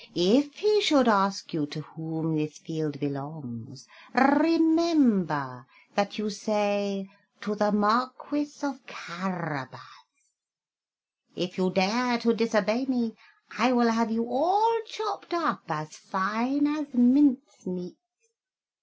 [0.15, 7.07] If he should ask you to whom this field belongs, remember that you say,
[7.39, 9.79] 'To the Marquis of Carabas.'
[11.35, 13.15] If you dare to disobey me,
[13.59, 17.95] I will have you all chopped up as fine as mincemeat."